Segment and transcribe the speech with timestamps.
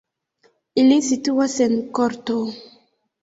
[0.83, 2.39] Ili situas en korto.